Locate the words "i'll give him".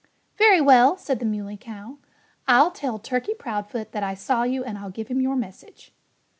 4.79-5.21